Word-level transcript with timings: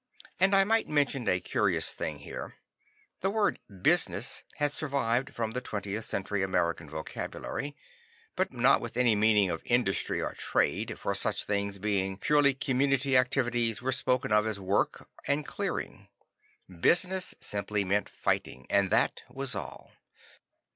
(And 0.39 0.55
I 0.55 0.63
might 0.63 0.89
mention 0.89 1.27
a 1.27 1.39
curious 1.39 1.91
thing 1.93 2.21
here. 2.21 2.55
The 3.19 3.29
word 3.29 3.59
"business" 3.83 4.41
had 4.55 4.71
survived 4.71 5.31
from 5.35 5.51
the 5.51 5.61
20th 5.61 6.05
Century 6.05 6.41
American 6.41 6.89
vocabulary, 6.89 7.75
but 8.35 8.51
not 8.51 8.81
with 8.81 8.97
any 8.97 9.15
meaning 9.15 9.51
of 9.51 9.61
"industry" 9.63 10.19
or 10.19 10.33
"trade," 10.33 10.97
for 10.97 11.13
such 11.13 11.43
things 11.43 11.77
being 11.77 12.17
purely 12.17 12.55
community 12.55 13.15
activities 13.15 13.79
were 13.83 13.91
spoken 13.91 14.31
of 14.31 14.47
as 14.47 14.59
"work" 14.59 15.07
and 15.27 15.45
"clearing." 15.45 16.07
Business 16.67 17.35
simply 17.39 17.83
meant 17.83 18.09
fighting, 18.09 18.65
and 18.71 18.89
that 18.89 19.21
was 19.29 19.53
all.) 19.53 19.91